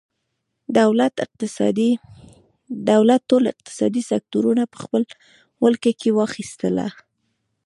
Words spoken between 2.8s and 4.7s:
دولت ټول اقتصادي سکتورونه